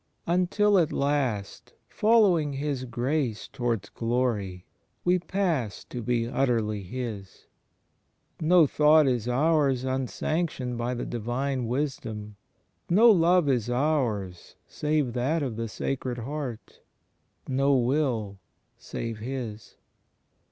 Until 0.25 0.79
at 0.79 0.91
last, 0.91 1.73
following 1.87 2.53
His 2.53 2.85
grace 2.85 3.47
towards 3.47 3.89
glory, 3.89 4.65
we 5.05 5.19
pass 5.19 5.83
to 5.83 6.01
be 6.01 6.27
utterly 6.27 6.81
His. 6.81 7.45
No 8.39 8.65
thought 8.65 9.05
is 9.07 9.27
ours 9.27 9.83
unsanctioned 9.83 10.75
by 10.75 10.95
the 10.95 11.05
Divine 11.05 11.67
Wisdom; 11.67 12.35
no 12.89 13.11
love 13.11 13.47
is 13.47 13.69
ours 13.69 14.55
save 14.65 15.13
that 15.13 15.43
of 15.43 15.55
the 15.55 15.67
Sacred 15.67 16.17
Heart; 16.17 16.81
no 17.47 17.75
will 17.75 18.39
save 18.79 19.19
His. 19.19 19.75